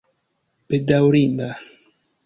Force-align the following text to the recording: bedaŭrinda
bedaŭrinda 0.69 1.53